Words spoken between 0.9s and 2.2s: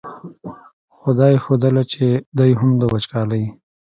خو دا یې ښودله چې